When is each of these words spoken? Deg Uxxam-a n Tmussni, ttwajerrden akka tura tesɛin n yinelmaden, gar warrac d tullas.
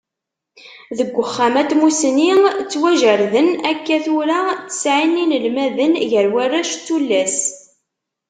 Deg 0.97 1.09
Uxxam-a 1.23 1.61
n 1.63 1.67
Tmussni, 1.69 2.31
ttwajerrden 2.61 3.49
akka 3.71 3.97
tura 4.03 4.39
tesɛin 4.69 5.13
n 5.13 5.17
yinelmaden, 5.21 5.93
gar 6.11 6.27
warrac 6.33 6.69
d 6.77 6.81
tullas. 6.85 7.37